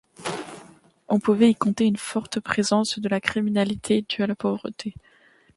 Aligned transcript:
On 1.09 1.19
pouvait 1.19 1.51
y 1.51 1.53
compter 1.55 1.85
une 1.85 1.95
forte 1.95 2.39
présence 2.39 2.97
de 2.97 3.07
la 3.07 3.21
criminalité 3.21 4.03
due 4.09 4.23
à 4.23 4.25
la 4.25 4.33
pauvreté. 4.33 4.95